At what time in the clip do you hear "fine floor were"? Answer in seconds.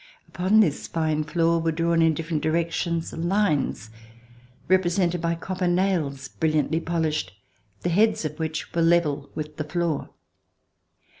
0.87-1.71